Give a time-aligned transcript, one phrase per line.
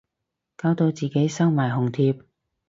[0.55, 2.17] 搞到自己收埋紅帖